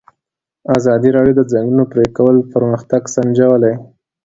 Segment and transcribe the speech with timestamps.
[0.77, 3.73] ازادي راډیو د د ځنګلونو پرېکول پرمختګ سنجولی.